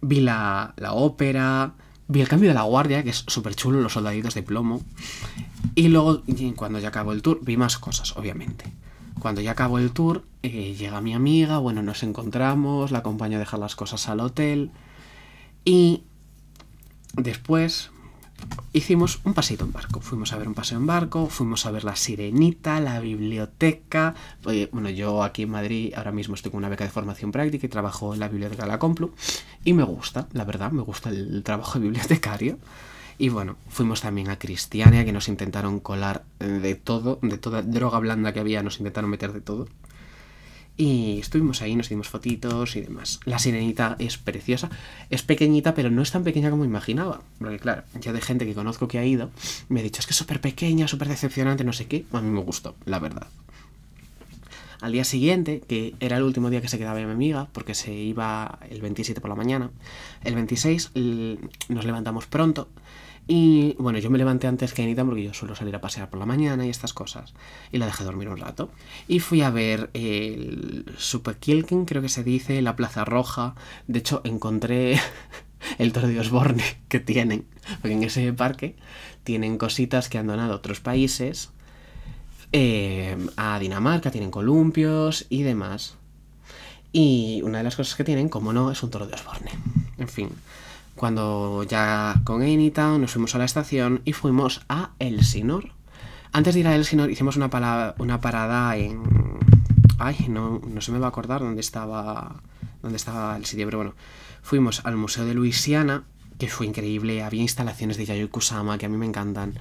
vi 0.00 0.20
la, 0.20 0.74
la 0.76 0.92
ópera, 0.92 1.74
vi 2.08 2.20
el 2.20 2.28
cambio 2.28 2.48
de 2.48 2.54
la 2.54 2.62
guardia, 2.62 3.02
que 3.02 3.10
es 3.10 3.24
súper 3.26 3.54
chulo, 3.54 3.80
los 3.80 3.92
soldaditos 3.92 4.34
de 4.34 4.42
plomo. 4.42 4.82
Y 5.74 5.88
luego, 5.88 6.22
cuando 6.56 6.78
ya 6.78 6.88
acabó 6.88 7.12
el 7.12 7.22
tour, 7.22 7.40
vi 7.42 7.56
más 7.56 7.78
cosas, 7.78 8.16
obviamente. 8.16 8.64
Cuando 9.18 9.40
ya 9.40 9.52
acabó 9.52 9.78
el 9.78 9.92
tour, 9.92 10.24
eh, 10.42 10.74
llega 10.78 11.00
mi 11.00 11.14
amiga, 11.14 11.58
bueno, 11.58 11.82
nos 11.82 12.02
encontramos, 12.02 12.90
la 12.90 12.98
acompaño 12.98 13.36
a 13.36 13.40
dejar 13.40 13.60
las 13.60 13.76
cosas 13.76 14.08
al 14.08 14.20
hotel. 14.20 14.70
Y 15.66 16.04
después 17.14 17.90
hicimos 18.72 19.20
un 19.24 19.34
paseito 19.34 19.64
en 19.64 19.72
barco. 19.72 20.00
Fuimos 20.00 20.32
a 20.32 20.38
ver 20.38 20.46
un 20.46 20.54
paseo 20.54 20.78
en 20.78 20.86
barco, 20.86 21.26
fuimos 21.26 21.66
a 21.66 21.72
ver 21.72 21.82
la 21.82 21.96
sirenita, 21.96 22.78
la 22.78 23.00
biblioteca. 23.00 24.14
Bueno, 24.44 24.90
yo 24.90 25.24
aquí 25.24 25.42
en 25.42 25.50
Madrid 25.50 25.92
ahora 25.96 26.12
mismo 26.12 26.36
estoy 26.36 26.52
con 26.52 26.58
una 26.58 26.68
beca 26.68 26.84
de 26.84 26.90
formación 26.90 27.32
práctica 27.32 27.66
y 27.66 27.68
trabajo 27.68 28.14
en 28.14 28.20
la 28.20 28.28
biblioteca 28.28 28.62
de 28.62 28.68
la 28.68 28.78
Complu. 28.78 29.12
Y 29.64 29.72
me 29.72 29.82
gusta, 29.82 30.28
la 30.32 30.44
verdad, 30.44 30.70
me 30.70 30.82
gusta 30.82 31.10
el 31.10 31.42
trabajo 31.42 31.80
bibliotecario. 31.80 32.58
Y 33.18 33.30
bueno, 33.30 33.56
fuimos 33.68 34.02
también 34.02 34.28
a 34.28 34.38
Cristiania, 34.38 35.04
que 35.04 35.12
nos 35.12 35.26
intentaron 35.26 35.80
colar 35.80 36.22
de 36.38 36.76
todo, 36.76 37.18
de 37.22 37.38
toda 37.38 37.62
droga 37.62 37.98
blanda 37.98 38.32
que 38.32 38.38
había, 38.38 38.62
nos 38.62 38.78
intentaron 38.78 39.10
meter 39.10 39.32
de 39.32 39.40
todo. 39.40 39.66
Y 40.78 41.18
estuvimos 41.20 41.62
ahí, 41.62 41.74
nos 41.74 41.88
dimos 41.88 42.08
fotitos 42.08 42.76
y 42.76 42.82
demás. 42.82 43.20
La 43.24 43.38
sirenita 43.38 43.96
es 43.98 44.18
preciosa. 44.18 44.68
Es 45.08 45.22
pequeñita, 45.22 45.74
pero 45.74 45.90
no 45.90 46.02
es 46.02 46.10
tan 46.12 46.22
pequeña 46.22 46.50
como 46.50 46.66
imaginaba. 46.66 47.22
Porque 47.38 47.58
claro, 47.58 47.82
ya 47.98 48.12
de 48.12 48.20
gente 48.20 48.44
que 48.44 48.54
conozco 48.54 48.86
que 48.86 48.98
ha 48.98 49.04
ido, 49.04 49.30
me 49.70 49.80
ha 49.80 49.82
dicho, 49.82 50.00
es 50.00 50.06
que 50.06 50.10
es 50.12 50.16
súper 50.18 50.40
pequeña, 50.42 50.86
súper 50.86 51.08
decepcionante, 51.08 51.64
no 51.64 51.72
sé 51.72 51.86
qué. 51.86 52.04
A 52.12 52.20
mí 52.20 52.28
me 52.30 52.40
gustó, 52.40 52.76
la 52.84 52.98
verdad. 52.98 53.26
Al 54.82 54.92
día 54.92 55.04
siguiente, 55.04 55.62
que 55.66 55.94
era 56.00 56.18
el 56.18 56.22
último 56.22 56.50
día 56.50 56.60
que 56.60 56.68
se 56.68 56.76
quedaba 56.76 56.98
mi 57.00 57.10
amiga, 57.10 57.48
porque 57.52 57.74
se 57.74 57.94
iba 57.94 58.58
el 58.68 58.82
27 58.82 59.22
por 59.22 59.30
la 59.30 59.36
mañana, 59.36 59.70
el 60.22 60.34
26 60.34 60.90
l- 60.94 61.38
nos 61.70 61.86
levantamos 61.86 62.26
pronto. 62.26 62.68
Y 63.28 63.74
bueno, 63.78 63.98
yo 63.98 64.08
me 64.08 64.18
levanté 64.18 64.46
antes 64.46 64.72
que 64.72 64.82
Anita 64.82 65.04
porque 65.04 65.24
yo 65.24 65.34
suelo 65.34 65.56
salir 65.56 65.74
a 65.74 65.80
pasear 65.80 66.08
por 66.08 66.20
la 66.20 66.26
mañana 66.26 66.64
y 66.64 66.70
estas 66.70 66.92
cosas. 66.92 67.34
Y 67.72 67.78
la 67.78 67.86
dejé 67.86 68.04
dormir 68.04 68.28
un 68.28 68.36
rato. 68.38 68.70
Y 69.08 69.18
fui 69.18 69.42
a 69.42 69.50
ver 69.50 69.90
el 69.94 70.84
Superkilken, 70.96 71.86
creo 71.86 72.02
que 72.02 72.08
se 72.08 72.22
dice, 72.22 72.62
la 72.62 72.76
Plaza 72.76 73.04
Roja. 73.04 73.54
De 73.88 73.98
hecho, 73.98 74.20
encontré 74.24 75.00
el 75.78 75.92
toro 75.92 76.06
de 76.06 76.20
Osborne 76.20 76.62
que 76.88 77.00
tienen. 77.00 77.46
Porque 77.80 77.94
en 77.94 78.04
ese 78.04 78.32
parque 78.32 78.76
tienen 79.24 79.58
cositas 79.58 80.08
que 80.08 80.18
han 80.18 80.28
donado 80.28 80.54
otros 80.54 80.80
países. 80.80 81.50
eh, 82.52 83.16
a 83.36 83.58
Dinamarca, 83.58 84.10
tienen 84.10 84.30
columpios 84.30 85.26
y 85.28 85.42
demás. 85.42 85.96
Y 86.92 87.42
una 87.42 87.58
de 87.58 87.64
las 87.64 87.76
cosas 87.76 87.96
que 87.96 88.04
tienen, 88.04 88.28
como 88.28 88.52
no, 88.52 88.70
es 88.70 88.82
un 88.82 88.90
toro 88.90 89.06
de 89.06 89.14
Osborne. 89.14 89.50
En 89.98 90.08
fin, 90.08 90.30
cuando 90.96 91.62
ya 91.62 92.20
con 92.24 92.42
Anytown 92.42 93.00
nos 93.02 93.12
fuimos 93.12 93.34
a 93.34 93.38
la 93.38 93.44
estación 93.44 94.02
y 94.04 94.12
fuimos 94.12 94.62
a 94.68 94.92
Elsinor. 94.98 95.72
Antes 96.32 96.54
de 96.54 96.60
ir 96.60 96.66
a 96.66 96.74
Elsinor 96.74 97.10
hicimos 97.10 97.36
una, 97.36 97.48
pala- 97.50 97.94
una 97.98 98.20
parada 98.20 98.76
en... 98.76 99.02
Ay, 99.98 100.26
no, 100.28 100.60
no 100.66 100.80
se 100.80 100.92
me 100.92 100.98
va 100.98 101.06
a 101.06 101.08
acordar 101.10 101.40
dónde 101.40 101.60
estaba, 101.60 102.42
dónde 102.82 102.96
estaba 102.96 103.36
el 103.36 103.46
sitio, 103.46 103.66
pero 103.66 103.78
bueno. 103.78 103.94
Fuimos 104.42 104.84
al 104.84 104.96
Museo 104.96 105.24
de 105.24 105.34
Luisiana, 105.34 106.04
que 106.38 106.48
fue 106.48 106.66
increíble. 106.66 107.22
Había 107.22 107.42
instalaciones 107.42 107.96
de 107.96 108.04
Yayoi 108.06 108.28
Kusama 108.28 108.76
que 108.78 108.86
a 108.86 108.88
mí 108.88 108.96
me 108.96 109.06
encantan. 109.06 109.54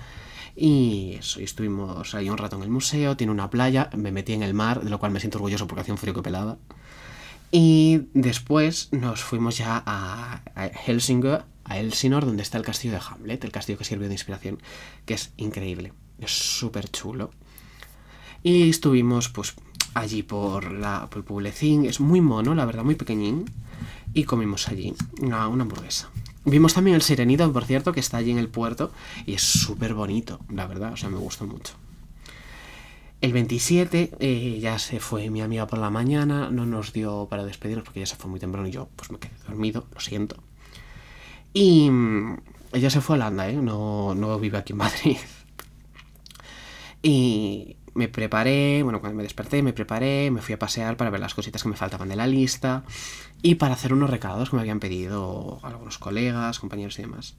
Y 0.55 1.15
eso, 1.19 1.41
y 1.41 1.43
estuvimos 1.43 2.15
ahí 2.15 2.29
un 2.29 2.37
rato 2.37 2.55
en 2.55 2.63
el 2.63 2.69
museo, 2.69 3.17
tiene 3.17 3.31
una 3.31 3.49
playa, 3.49 3.89
me 3.95 4.11
metí 4.11 4.33
en 4.33 4.43
el 4.43 4.53
mar, 4.53 4.81
de 4.83 4.89
lo 4.89 4.99
cual 4.99 5.11
me 5.11 5.19
siento 5.19 5.37
orgulloso 5.37 5.67
porque 5.67 5.81
hacía 5.81 5.93
un 5.93 5.97
frío 5.97 6.13
que 6.13 6.21
pelaba. 6.21 6.57
Y 7.57 8.09
después 8.13 8.89
nos 8.91 9.23
fuimos 9.23 9.57
ya 9.57 9.81
a, 9.85 10.41
Helsingør, 10.85 11.45
a 11.63 11.79
Elsinore, 11.79 12.25
donde 12.25 12.43
está 12.43 12.57
el 12.57 12.65
castillo 12.65 12.95
de 12.95 12.99
Hamlet, 12.99 13.45
el 13.45 13.53
castillo 13.53 13.77
que 13.77 13.85
sirvió 13.85 14.09
de 14.09 14.13
inspiración, 14.13 14.61
que 15.05 15.13
es 15.13 15.31
increíble, 15.37 15.93
es 16.19 16.31
súper 16.31 16.89
chulo. 16.89 17.31
Y 18.43 18.69
estuvimos 18.69 19.29
pues 19.29 19.53
allí 19.93 20.21
por, 20.21 20.69
la, 20.69 21.07
el 21.15 21.23
pueblecín, 21.23 21.85
es 21.85 22.01
muy 22.01 22.19
mono, 22.19 22.55
la 22.55 22.65
verdad, 22.65 22.83
muy 22.83 22.95
pequeñín, 22.95 23.49
y 24.13 24.25
comimos 24.25 24.67
allí 24.67 24.93
una, 25.21 25.47
una 25.47 25.63
hamburguesa. 25.63 26.09
Vimos 26.43 26.73
también 26.73 26.95
el 26.95 27.03
Sirenito, 27.03 27.53
por 27.53 27.63
cierto, 27.63 27.93
que 27.93 28.01
está 28.01 28.17
allí 28.17 28.31
en 28.31 28.37
el 28.37 28.49
puerto, 28.49 28.91
y 29.25 29.35
es 29.35 29.43
súper 29.43 29.93
bonito, 29.93 30.41
la 30.49 30.67
verdad, 30.67 30.91
o 30.91 30.97
sea, 30.97 31.07
me 31.07 31.19
gustó 31.19 31.47
mucho. 31.47 31.75
El 33.25 33.33
27 33.33 34.11
eh, 34.19 34.59
ya 34.61 34.77
se 34.77 34.99
fue 34.99 35.31
mi 35.31 35.41
amiga 35.41 35.65
por 35.65 35.79
la 35.79 35.89
mañana, 35.89 36.51
no 36.51 36.67
nos 36.67 36.93
dio 36.93 37.25
para 37.27 37.43
despedirnos 37.43 37.83
porque 37.83 38.01
ya 38.01 38.05
se 38.05 38.15
fue 38.15 38.29
muy 38.29 38.39
temprano 38.39 38.67
y 38.67 38.71
yo 38.71 38.87
pues 38.95 39.09
me 39.09 39.17
quedé 39.17 39.33
dormido, 39.47 39.87
lo 39.91 39.99
siento. 39.99 40.43
Y 41.51 41.89
mm, 41.89 42.37
ella 42.73 42.91
se 42.91 43.01
fue 43.01 43.15
a 43.15 43.17
Holanda, 43.17 43.49
¿eh? 43.49 43.55
no, 43.55 44.13
no 44.13 44.37
vive 44.37 44.59
aquí 44.59 44.73
en 44.73 44.77
Madrid. 44.77 45.17
Y 47.01 47.77
me 47.95 48.09
preparé, 48.09 48.83
bueno, 48.83 48.99
cuando 48.99 49.15
me 49.17 49.23
desperté 49.23 49.63
me 49.63 49.73
preparé, 49.73 50.29
me 50.29 50.41
fui 50.41 50.53
a 50.53 50.59
pasear 50.59 50.97
para 50.97 51.09
ver 51.09 51.21
las 51.21 51.33
cositas 51.33 51.63
que 51.63 51.69
me 51.69 51.77
faltaban 51.77 52.09
de 52.09 52.17
la 52.17 52.27
lista 52.27 52.83
y 53.41 53.55
para 53.55 53.73
hacer 53.73 53.93
unos 53.93 54.09
recados 54.09 54.49
que 54.49 54.57
me 54.57 54.61
habían 54.61 54.81
pedido 54.81 55.59
algunos 55.63 55.97
colegas, 55.97 56.59
compañeros 56.59 56.99
y 56.99 57.03
demás. 57.03 57.35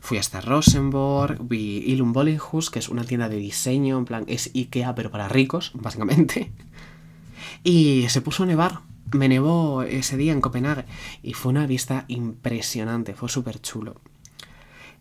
Fui 0.00 0.18
hasta 0.18 0.40
Rosenborg, 0.40 1.38
vi 1.46 1.78
Ilum 1.86 2.12
Bollinghus, 2.12 2.70
que 2.70 2.80
es 2.80 2.88
una 2.88 3.04
tienda 3.04 3.28
de 3.28 3.36
diseño, 3.36 3.98
en 3.98 4.04
plan, 4.04 4.24
es 4.26 4.50
Ikea 4.54 4.94
pero 4.94 5.10
para 5.10 5.28
ricos, 5.28 5.70
básicamente. 5.74 6.52
Y 7.62 8.06
se 8.08 8.20
puso 8.20 8.42
a 8.42 8.46
nevar, 8.46 8.80
me 9.12 9.28
nevó 9.28 9.82
ese 9.82 10.16
día 10.16 10.32
en 10.32 10.40
Copenhague 10.40 10.86
y 11.22 11.34
fue 11.34 11.50
una 11.50 11.66
vista 11.66 12.04
impresionante, 12.08 13.14
fue 13.14 13.28
súper 13.28 13.60
chulo. 13.60 14.00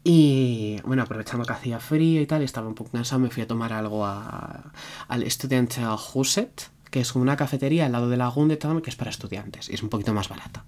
Y 0.04 0.78
bueno, 0.86 1.04
aprovechando 1.04 1.46
que 1.46 1.54
hacía 1.54 1.80
frío 1.80 2.22
y 2.22 2.26
tal, 2.26 2.42
estaba 2.42 2.68
un 2.68 2.76
poco 2.76 2.92
cansado, 2.92 3.20
me 3.20 3.30
fui 3.30 3.44
a 3.44 3.48
tomar 3.48 3.74
algo 3.74 4.06
a, 4.06 4.72
al 5.08 5.30
Student 5.30 5.78
Huset, 6.14 6.70
que 6.90 7.02
es 7.02 7.16
una 7.16 7.36
cafetería 7.36 7.86
al 7.86 7.92
lado 7.92 8.10
de 8.10 8.18
la 8.18 8.34
Town, 8.60 8.82
que 8.82 8.90
es 8.90 8.96
para 8.96 9.10
estudiantes 9.10 9.70
y 9.70 9.74
es 9.74 9.84
un 9.84 9.90
poquito 9.90 10.14
más 10.14 10.30
barata. 10.30 10.64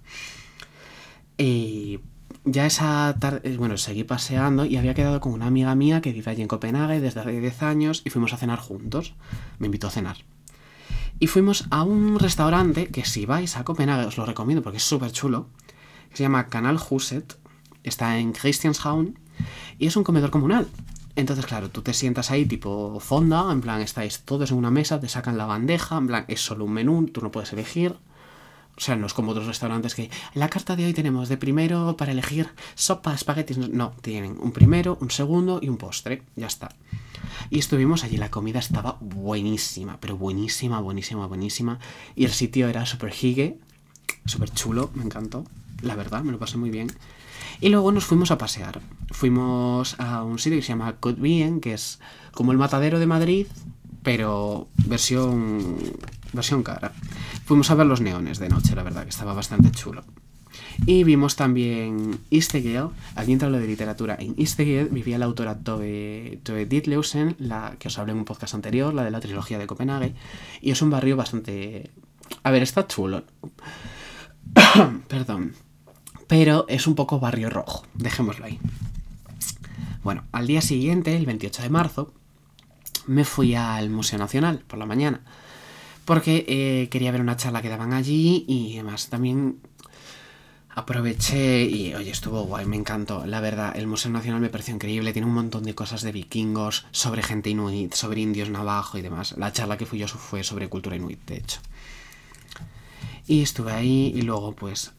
Y 1.38 2.00
ya 2.44 2.66
esa 2.66 3.16
tarde, 3.20 3.42
eh, 3.44 3.58
bueno, 3.58 3.78
seguí 3.78 4.04
paseando 4.04 4.66
y 4.66 4.78
había 4.78 4.94
quedado 4.94 5.20
con 5.20 5.34
una 5.34 5.48
amiga 5.48 5.76
mía 5.76 6.02
que 6.02 6.12
vive 6.12 6.32
allí 6.32 6.42
en 6.42 6.48
Copenhague 6.48 7.00
desde 7.00 7.20
hace 7.20 7.40
10 7.40 7.64
años 7.64 8.02
y 8.06 8.10
fuimos 8.10 8.34
a 8.34 8.38
cenar 8.38 8.60
juntos. 8.60 9.16
Me 9.60 9.68
invitó 9.68 9.88
a 9.88 9.92
cenar. 9.92 10.18
Y 11.20 11.28
fuimos 11.28 11.66
a 11.70 11.84
un 11.84 12.20
restaurante 12.20 12.88
que 12.88 13.06
si 13.06 13.26
vais 13.26 13.56
a 13.58 13.64
Copenhague 13.64 14.06
os 14.06 14.18
lo 14.18 14.26
recomiendo 14.26 14.64
porque 14.64 14.78
es 14.78 14.84
súper 14.84 15.12
chulo. 15.12 15.48
Se 16.14 16.24
llama 16.24 16.48
Canal 16.48 16.80
Huset. 16.90 17.38
Está 17.84 18.20
en 18.20 18.34
Christianshavn 18.34 19.18
y 19.80 19.88
es 19.88 19.96
un 19.96 20.04
comedor 20.04 20.30
comunal. 20.32 20.68
Entonces, 21.16 21.46
claro, 21.46 21.70
tú 21.70 21.82
te 21.82 21.94
sientas 21.94 22.32
ahí 22.32 22.46
tipo 22.46 23.00
fonda, 23.00 23.52
en 23.52 23.62
plan, 23.62 23.82
estáis 23.82 24.22
todos 24.22 24.52
en 24.52 24.58
una 24.58 24.72
mesa, 24.72 25.00
te 25.00 25.10
sacan 25.10 25.38
la 25.38 25.46
bandeja, 25.46 25.98
en 25.98 26.08
plan, 26.08 26.26
es 26.28 26.42
solo 26.42 26.66
un 26.66 26.74
menú, 26.74 27.08
tú 27.08 27.22
no 27.22 27.32
puedes 27.32 27.52
elegir. 27.54 27.98
O 28.78 28.84
sea, 28.84 28.96
no 28.96 29.06
es 29.06 29.14
como 29.14 29.32
otros 29.32 29.48
restaurantes 29.48 29.94
que 29.94 30.10
la 30.34 30.50
carta 30.50 30.76
de 30.76 30.86
hoy 30.86 30.94
tenemos 30.94 31.30
de 31.30 31.38
primero 31.38 31.98
para 31.98 32.14
elegir 32.14 32.50
sopa, 32.74 33.14
espaguetis. 33.14 33.58
No, 33.58 33.92
tienen 34.02 34.38
un 34.40 34.54
primero, 34.54 34.98
un 35.02 35.12
segundo 35.12 35.60
y 35.62 35.70
un 35.70 35.78
postre. 35.78 36.24
Ya 36.36 36.48
está. 36.48 36.74
Y 37.50 37.60
estuvimos 37.60 38.04
allí, 38.04 38.18
la 38.18 38.32
comida 38.32 38.60
estaba 38.60 38.98
buenísima, 39.02 39.98
pero 40.00 40.18
buenísima, 40.18 40.80
buenísima, 40.80 41.28
buenísima. 41.28 41.80
Y 42.16 42.26
el 42.26 42.32
sitio 42.32 42.70
era 42.70 42.86
súper 42.86 43.12
gigue, 43.12 43.60
súper 44.26 44.52
chulo, 44.52 44.90
me 44.96 45.04
encantó. 45.04 45.44
La 45.82 45.96
verdad, 45.96 46.24
me 46.24 46.32
lo 46.32 46.40
pasé 46.40 46.58
muy 46.58 46.70
bien. 46.70 46.88
Y 47.62 47.70
luego 47.70 47.92
nos 47.92 48.06
fuimos 48.06 48.32
a 48.32 48.40
pasear. 48.40 48.82
Fuimos 49.12 49.96
a 50.00 50.24
un 50.24 50.40
sitio 50.40 50.58
que 50.58 50.64
se 50.64 50.70
llama 50.70 50.96
Bien, 51.18 51.62
que 51.62 51.74
es 51.74 52.00
como 52.34 52.52
el 52.52 52.58
matadero 52.58 53.00
de 53.00 53.06
Madrid, 53.06 53.46
pero 54.02 54.68
versión, 54.88 55.78
versión 56.34 56.64
cara. 56.64 56.92
Fuimos 57.46 57.70
a 57.70 57.76
ver 57.76 57.86
los 57.86 58.02
neones 58.02 58.40
de 58.40 58.50
noche, 58.50 58.76
la 58.76 58.82
verdad, 58.82 59.04
que 59.04 59.10
estaba 59.10 59.34
bastante 59.34 59.70
chulo. 59.70 60.04
Y 60.86 61.04
vimos 61.04 61.36
también 61.36 62.20
Istegel, 62.32 62.88
aquí 63.16 63.32
entra 63.32 63.50
lo 63.50 63.60
de 63.60 63.68
literatura. 63.68 64.18
En 64.20 64.34
Istegel 64.38 64.90
vivía 64.90 65.20
la 65.20 65.26
autora 65.26 65.60
Tove, 65.60 66.40
Tove 66.44 66.66
Ditleusen, 66.66 67.36
la 67.38 67.76
que 67.78 67.90
os 67.90 67.98
hablé 68.00 68.14
en 68.14 68.20
un 68.20 68.26
podcast 68.26 68.56
anterior, 68.56 68.92
la 68.94 69.04
de 69.04 69.12
la 69.12 69.20
trilogía 69.20 69.60
de 69.60 69.68
Copenhague. 69.68 70.16
Y 70.62 70.72
es 70.72 70.82
un 70.82 70.90
barrio 70.90 71.16
bastante... 71.16 71.92
A 72.42 72.50
ver, 72.50 72.64
está 72.64 72.88
chulo. 72.88 73.24
Perdón. 75.08 75.54
Pero 76.32 76.64
es 76.70 76.88
un 76.88 76.96
poco 76.96 77.20
barrio 77.20 77.50
rojo, 77.50 77.86
dejémoslo 77.94 78.46
ahí. 78.46 78.58
Bueno, 80.02 80.24
al 80.32 80.48
día 80.48 80.62
siguiente, 80.62 81.18
el 81.18 81.26
28 81.26 81.62
de 81.62 81.70
marzo, 81.70 82.14
me 83.06 83.26
fui 83.26 83.54
al 83.54 83.90
Museo 83.90 84.18
Nacional 84.18 84.60
por 84.66 84.80
la 84.80 84.86
mañana. 84.86 85.20
Porque 86.06 86.46
eh, 86.48 86.88
quería 86.88 87.12
ver 87.12 87.20
una 87.20 87.36
charla 87.36 87.62
que 87.62 87.68
daban 87.68 87.92
allí 87.92 88.46
y 88.48 88.76
además 88.76 89.10
también 89.10 89.60
aproveché 90.70 91.66
y 91.66 91.96
oye, 91.96 92.12
estuvo 92.12 92.44
guay, 92.44 92.66
me 92.66 92.78
encantó. 92.78 93.26
La 93.26 93.42
verdad, 93.42 93.74
el 93.76 93.88
Museo 93.88 94.10
Nacional 94.10 94.40
me 94.40 94.50
pareció 94.50 94.74
increíble, 94.74 95.12
tiene 95.12 95.28
un 95.28 95.34
montón 95.34 95.66
de 95.66 95.76
cosas 95.76 96.02
de 96.02 96.14
vikingos, 96.14 96.86
sobre 96.92 97.24
gente 97.24 97.50
inuit, 97.50 97.94
sobre 97.94 98.22
indios 98.22 98.50
navajo 98.50 98.98
y 98.98 99.02
demás. 99.02 99.36
La 99.38 99.52
charla 99.52 99.78
que 99.78 99.86
fui 99.86 100.00
yo 100.00 100.08
fue 100.08 100.46
sobre 100.46 100.70
cultura 100.70 100.96
inuit, 100.96 101.20
de 101.26 101.36
hecho. 101.40 101.60
Y 103.28 103.42
estuve 103.42 103.74
ahí 103.74 104.14
y 104.16 104.22
luego 104.22 104.54
pues 104.56 104.94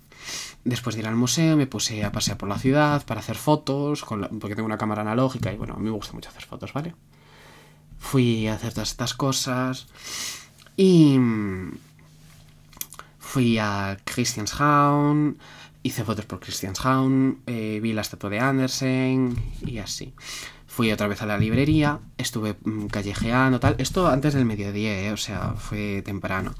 Después 0.64 0.95
de 0.95 1.02
ir 1.02 1.09
al 1.09 1.17
museo 1.17 1.57
me 1.57 1.67
puse 1.67 2.05
a 2.05 2.12
pasear 2.12 2.38
por 2.38 2.49
la 2.49 2.59
ciudad 2.59 3.05
para 3.05 3.21
hacer 3.21 3.37
fotos, 3.37 4.05
porque 4.41 4.55
tengo 4.55 4.67
una 4.67 4.79
cámara 4.79 5.02
analógica 5.02 5.52
y 5.52 5.57
bueno, 5.57 5.75
a 5.75 5.76
mí 5.79 5.85
me 5.85 5.91
gusta 5.91 6.12
mucho 6.12 6.29
hacer 6.29 6.45
fotos, 6.45 6.73
¿vale? 6.73 6.95
Fui 7.99 8.47
a 8.47 8.55
hacer 8.55 8.73
todas 8.73 8.91
estas 8.91 9.14
cosas 9.14 9.87
y 10.76 11.19
mm, 11.19 11.79
fui 13.19 13.59
a 13.59 13.99
Christianshavn, 14.05 15.38
hice 15.83 16.05
fotos 16.05 16.26
por 16.26 16.41
Christianshavn, 16.41 17.43
eh, 17.47 17.81
vi 17.83 17.93
la 17.93 18.02
estatua 18.02 18.31
de 18.31 18.38
Andersen 18.38 19.37
y 19.67 19.79
así. 19.79 20.14
Fui 20.67 20.91
otra 20.91 21.07
vez 21.07 21.21
a 21.23 21.26
la 21.26 21.37
librería, 21.38 22.00
estuve 22.17 22.57
mm, 22.64 22.87
callejeando, 22.87 23.61
tal. 23.61 23.75
Esto 23.79 24.07
antes 24.09 24.35
del 24.35 24.45
mediodía, 24.45 25.02
¿eh? 25.02 25.12
o 25.12 25.17
sea, 25.17 25.55
fue 25.57 26.02
temprano. 26.02 26.55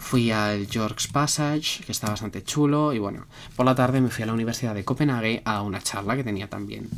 Fui 0.00 0.32
al 0.32 0.66
York's 0.66 1.06
Passage, 1.06 1.84
que 1.84 1.92
está 1.92 2.08
bastante 2.08 2.42
chulo, 2.42 2.92
y 2.92 2.98
bueno, 2.98 3.26
por 3.54 3.64
la 3.66 3.76
tarde 3.76 4.00
me 4.00 4.08
fui 4.08 4.24
a 4.24 4.26
la 4.26 4.32
Universidad 4.32 4.74
de 4.74 4.84
Copenhague 4.84 5.42
a 5.44 5.62
una 5.62 5.80
charla 5.80 6.16
que 6.16 6.24
tenía 6.24 6.48
también. 6.48 6.88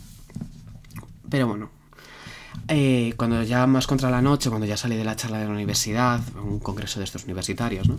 Pero 1.29 1.49
bueno, 1.49 1.69
eh, 2.69 3.13
cuando 3.19 3.43
ya 3.43 3.67
más 3.67 3.87
contra 3.87 4.09
la 4.09 4.23
noche, 4.23 4.49
cuando 4.49 4.67
ya 4.67 4.77
salí 4.77 4.97
de 4.97 5.05
la 5.05 5.17
charla 5.17 5.41
de 5.41 5.45
la 5.47 5.51
universidad, 5.51 6.21
un 6.43 6.61
congreso 6.61 7.01
de 7.01 7.05
estos 7.05 7.25
universitarios, 7.25 7.87
¿no? 7.89 7.99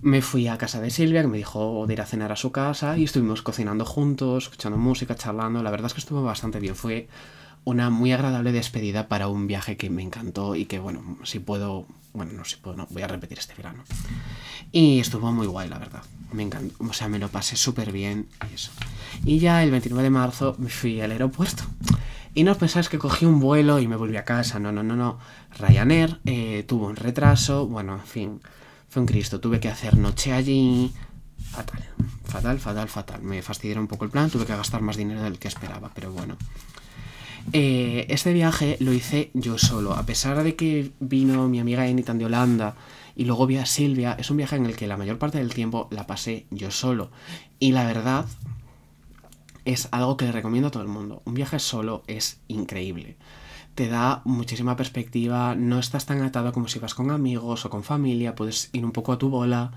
Me 0.00 0.22
fui 0.22 0.46
a 0.46 0.56
casa 0.56 0.80
de 0.80 0.90
Silvia, 0.90 1.22
que 1.22 1.28
me 1.28 1.36
dijo 1.36 1.84
de 1.86 1.92
ir 1.92 2.00
a 2.00 2.06
cenar 2.06 2.32
a 2.32 2.36
su 2.36 2.52
casa, 2.52 2.96
y 2.96 3.04
estuvimos 3.04 3.42
cocinando 3.42 3.84
juntos, 3.84 4.44
escuchando 4.44 4.78
música, 4.78 5.16
charlando. 5.16 5.62
La 5.62 5.70
verdad 5.70 5.88
es 5.88 5.94
que 5.94 6.00
estuvo 6.00 6.22
bastante 6.22 6.60
bien. 6.60 6.76
Fue 6.76 7.08
una 7.64 7.90
muy 7.90 8.12
agradable 8.12 8.52
despedida 8.52 9.08
para 9.08 9.28
un 9.28 9.46
viaje 9.46 9.76
que 9.76 9.90
me 9.90 10.02
encantó 10.02 10.54
y 10.56 10.64
que, 10.64 10.78
bueno, 10.78 11.18
si 11.24 11.38
puedo, 11.38 11.86
bueno, 12.12 12.32
no 12.32 12.44
si 12.44 12.56
puedo, 12.56 12.76
no, 12.76 12.86
voy 12.90 13.02
a 13.02 13.08
repetir 13.08 13.38
este 13.38 13.54
verano. 13.54 13.84
Y 14.72 15.00
estuvo 15.00 15.32
muy 15.32 15.46
guay, 15.46 15.68
la 15.68 15.78
verdad. 15.78 16.02
Me 16.32 16.42
encantó, 16.42 16.76
o 16.84 16.92
sea, 16.92 17.08
me 17.08 17.18
lo 17.18 17.28
pasé 17.28 17.56
súper 17.56 17.92
bien 17.92 18.28
y 18.50 18.54
eso. 18.54 18.70
Y 19.24 19.38
ya 19.38 19.62
el 19.62 19.70
29 19.70 20.02
de 20.02 20.10
marzo 20.10 20.56
me 20.58 20.70
fui 20.70 21.00
al 21.00 21.10
aeropuerto. 21.10 21.64
Y 22.34 22.44
no 22.44 22.54
pensáis 22.54 22.88
que 22.88 22.98
cogí 22.98 23.26
un 23.26 23.40
vuelo 23.40 23.80
y 23.80 23.88
me 23.88 23.96
volví 23.96 24.16
a 24.16 24.24
casa. 24.24 24.60
No, 24.60 24.70
no, 24.70 24.82
no, 24.82 24.94
no. 24.94 25.18
Ryanair 25.58 26.20
eh, 26.24 26.64
tuvo 26.66 26.86
un 26.86 26.96
retraso. 26.96 27.66
Bueno, 27.66 27.94
en 27.94 28.06
fin. 28.06 28.40
Fue 28.88 29.00
un 29.02 29.06
Cristo. 29.06 29.40
Tuve 29.40 29.58
que 29.58 29.68
hacer 29.68 29.96
noche 29.96 30.32
allí. 30.32 30.92
Fatal. 31.50 31.82
Fatal, 32.24 32.60
fatal, 32.60 32.88
fatal. 32.88 33.22
Me 33.22 33.42
fastidió 33.42 33.80
un 33.80 33.88
poco 33.88 34.04
el 34.04 34.10
plan. 34.10 34.30
Tuve 34.30 34.46
que 34.46 34.56
gastar 34.56 34.80
más 34.80 34.96
dinero 34.96 35.22
del 35.22 35.38
que 35.38 35.48
esperaba. 35.48 35.90
Pero 35.92 36.12
bueno. 36.12 36.36
Eh, 37.52 38.06
este 38.08 38.32
viaje 38.32 38.76
lo 38.80 38.92
hice 38.92 39.30
yo 39.34 39.58
solo. 39.58 39.94
A 39.94 40.06
pesar 40.06 40.42
de 40.42 40.56
que 40.56 40.92
vino 41.00 41.48
mi 41.48 41.60
amiga 41.60 41.86
Enitan 41.86 42.18
de 42.18 42.26
Holanda 42.26 42.76
y 43.16 43.24
luego 43.24 43.46
vi 43.46 43.56
a 43.56 43.66
Silvia, 43.66 44.16
es 44.18 44.30
un 44.30 44.36
viaje 44.36 44.56
en 44.56 44.66
el 44.66 44.76
que 44.76 44.86
la 44.86 44.96
mayor 44.96 45.18
parte 45.18 45.38
del 45.38 45.52
tiempo 45.52 45.88
la 45.90 46.06
pasé 46.06 46.46
yo 46.50 46.70
solo. 46.70 47.10
Y 47.58 47.72
la 47.72 47.84
verdad 47.84 48.26
es 49.64 49.88
algo 49.90 50.16
que 50.16 50.26
le 50.26 50.32
recomiendo 50.32 50.68
a 50.68 50.70
todo 50.70 50.82
el 50.82 50.88
mundo. 50.88 51.22
Un 51.24 51.34
viaje 51.34 51.58
solo 51.58 52.02
es 52.06 52.40
increíble. 52.48 53.16
Te 53.74 53.88
da 53.88 54.22
muchísima 54.24 54.76
perspectiva, 54.76 55.54
no 55.54 55.78
estás 55.78 56.06
tan 56.06 56.22
atado 56.22 56.52
como 56.52 56.68
si 56.68 56.78
vas 56.78 56.94
con 56.94 57.10
amigos 57.10 57.64
o 57.64 57.70
con 57.70 57.84
familia, 57.84 58.34
puedes 58.34 58.70
ir 58.72 58.84
un 58.84 58.92
poco 58.92 59.12
a 59.12 59.18
tu 59.18 59.30
bola 59.30 59.72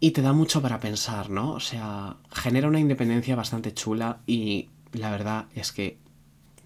y 0.00 0.12
te 0.12 0.22
da 0.22 0.32
mucho 0.32 0.62
para 0.62 0.80
pensar, 0.80 1.30
¿no? 1.30 1.52
O 1.52 1.60
sea, 1.60 2.16
genera 2.32 2.68
una 2.68 2.80
independencia 2.80 3.36
bastante 3.36 3.74
chula 3.74 4.20
y 4.26 4.68
la 4.92 5.10
verdad 5.10 5.46
es 5.54 5.72
que 5.72 5.98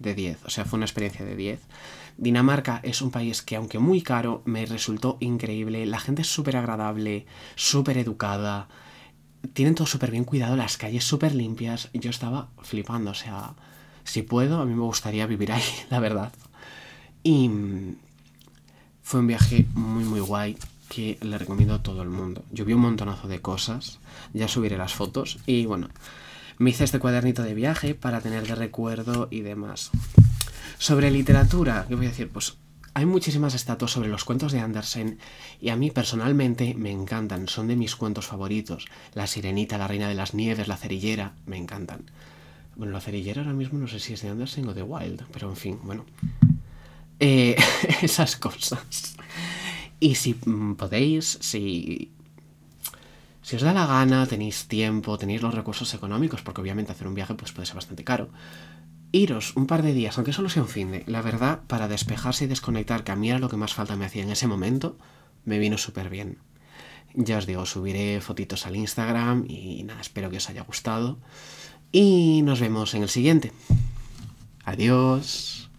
de 0.03 0.13
10, 0.13 0.45
o 0.45 0.49
sea, 0.49 0.65
fue 0.65 0.77
una 0.77 0.85
experiencia 0.85 1.25
de 1.25 1.35
10. 1.35 1.59
Dinamarca 2.17 2.79
es 2.83 3.01
un 3.01 3.09
país 3.09 3.41
que, 3.41 3.55
aunque 3.55 3.79
muy 3.79 4.01
caro, 4.01 4.43
me 4.45 4.65
resultó 4.65 5.17
increíble. 5.19 5.85
La 5.87 5.99
gente 5.99 6.21
es 6.21 6.27
súper 6.27 6.57
agradable, 6.57 7.25
súper 7.55 7.97
educada. 7.97 8.67
tienen 9.53 9.75
todo 9.75 9.87
súper 9.87 10.11
bien 10.11 10.23
cuidado, 10.23 10.55
las 10.55 10.77
calles 10.77 11.03
súper 11.03 11.33
limpias. 11.33 11.89
Yo 11.93 12.11
estaba 12.11 12.49
flipando, 12.61 13.11
o 13.11 13.15
sea, 13.15 13.55
si 14.03 14.21
puedo, 14.21 14.61
a 14.61 14.65
mí 14.65 14.75
me 14.75 14.83
gustaría 14.83 15.25
vivir 15.25 15.51
ahí, 15.51 15.63
la 15.89 15.99
verdad. 15.99 16.31
Y 17.23 17.49
mm, 17.49 17.95
fue 19.01 19.21
un 19.21 19.27
viaje 19.27 19.65
muy, 19.73 20.03
muy 20.03 20.19
guay 20.19 20.57
que 20.89 21.17
le 21.21 21.37
recomiendo 21.37 21.73
a 21.73 21.81
todo 21.81 22.03
el 22.03 22.09
mundo. 22.09 22.43
Yo 22.51 22.65
vi 22.65 22.73
un 22.73 22.81
montonazo 22.81 23.27
de 23.27 23.41
cosas, 23.41 23.99
ya 24.33 24.47
subiré 24.47 24.77
las 24.77 24.93
fotos 24.93 25.39
y 25.47 25.65
bueno, 25.65 25.89
me 26.63 26.69
hice 26.69 26.85
este 26.85 26.99
cuadernito 26.99 27.43
de 27.43 27.53
viaje 27.53 27.93
para 27.93 28.21
tener 28.21 28.47
de 28.47 28.55
recuerdo 28.55 29.27
y 29.29 29.41
demás. 29.41 29.91
Sobre 30.77 31.11
literatura, 31.11 31.85
¿qué 31.89 31.95
voy 31.95 32.05
a 32.05 32.09
decir? 32.09 32.29
Pues 32.29 32.55
hay 32.93 33.05
muchísimas 33.05 33.53
estatuas 33.53 33.91
sobre 33.91 34.07
los 34.07 34.23
cuentos 34.23 34.53
de 34.53 34.61
Andersen 34.61 35.19
y 35.59 35.69
a 35.69 35.75
mí 35.75 35.91
personalmente 35.91 36.73
me 36.73 36.89
encantan, 36.89 37.49
son 37.49 37.67
de 37.67 37.75
mis 37.75 37.97
cuentos 37.97 38.27
favoritos. 38.27 38.85
La 39.13 39.27
Sirenita, 39.27 39.77
la 39.77 39.89
Reina 39.89 40.07
de 40.07 40.15
las 40.15 40.33
Nieves, 40.33 40.69
la 40.69 40.77
Cerillera, 40.77 41.33
me 41.45 41.57
encantan. 41.57 42.09
Bueno, 42.77 42.93
la 42.93 43.01
Cerillera 43.01 43.41
ahora 43.41 43.53
mismo 43.53 43.77
no 43.77 43.87
sé 43.87 43.99
si 43.99 44.13
es 44.13 44.21
de 44.21 44.29
Andersen 44.29 44.65
o 44.69 44.73
de 44.73 44.83
Wild, 44.83 45.25
pero 45.33 45.49
en 45.49 45.57
fin, 45.57 45.79
bueno. 45.83 46.05
Eh, 47.19 47.57
esas 48.01 48.37
cosas. 48.37 49.17
Y 49.99 50.15
si 50.15 50.33
podéis, 50.77 51.39
si 51.41 52.13
si 53.43 53.57
os 53.57 53.61
da 53.61 53.73
la 53.73 53.85
gana, 53.85 54.25
tenéis 54.25 54.67
tiempo, 54.67 55.17
tenéis 55.17 55.41
los 55.41 55.53
recursos 55.53 55.93
económicos, 55.93 56.41
porque 56.41 56.61
obviamente 56.61 56.93
hacer 56.93 57.07
un 57.07 57.13
viaje 57.13 57.35
pues, 57.35 57.51
puede 57.51 57.65
ser 57.65 57.75
bastante 57.75 58.03
caro, 58.03 58.29
iros 59.11 59.55
un 59.55 59.67
par 59.67 59.83
de 59.83 59.93
días, 59.93 60.17
aunque 60.17 60.33
solo 60.33 60.49
sea 60.49 60.63
un 60.63 60.69
fin 60.69 60.91
de, 60.91 61.03
la 61.07 61.21
verdad, 61.21 61.61
para 61.67 61.87
despejarse 61.87 62.45
y 62.45 62.47
desconectar, 62.47 63.03
que 63.03 63.11
a 63.11 63.15
mí 63.15 63.29
era 63.29 63.39
lo 63.39 63.49
que 63.49 63.57
más 63.57 63.73
falta 63.73 63.95
me 63.95 64.05
hacía 64.05 64.23
en 64.23 64.31
ese 64.31 64.47
momento, 64.47 64.97
me 65.45 65.59
vino 65.59 65.77
súper 65.77 66.09
bien. 66.09 66.39
Ya 67.13 67.37
os 67.37 67.45
digo, 67.45 67.65
subiré 67.65 68.21
fotitos 68.21 68.65
al 68.65 68.75
Instagram 68.75 69.45
y 69.47 69.83
nada, 69.83 70.01
espero 70.01 70.31
que 70.31 70.37
os 70.37 70.49
haya 70.49 70.63
gustado. 70.63 71.19
Y 71.91 72.41
nos 72.43 72.59
vemos 72.59 72.95
en 72.95 73.03
el 73.03 73.09
siguiente. 73.09 73.51
Adiós. 74.65 75.69